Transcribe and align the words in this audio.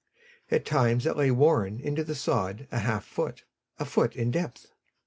At 0.49 0.65
times 0.65 1.05
it 1.05 1.15
lay 1.15 1.29
worn 1.29 1.79
into 1.79 2.03
the 2.03 2.15
sod 2.15 2.67
a 2.71 2.79
half 2.79 3.05
foot, 3.05 3.43
a 3.77 3.85
foot 3.85 4.15
in 4.15 4.31
depth. 4.31 4.71